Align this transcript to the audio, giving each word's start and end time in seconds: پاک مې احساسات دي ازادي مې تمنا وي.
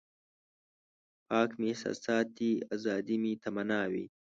پاک 1.27 1.49
مې 1.59 1.67
احساسات 1.73 2.27
دي 2.37 2.51
ازادي 2.75 3.17
مې 3.23 3.33
تمنا 3.43 3.81
وي. 3.91 4.05